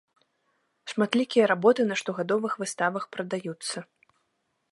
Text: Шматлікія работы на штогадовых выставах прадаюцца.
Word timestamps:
Шматлікія 0.93 1.49
работы 1.51 1.81
на 1.91 1.95
штогадовых 2.01 2.57
выставах 2.63 3.03
прадаюцца. 3.17 3.77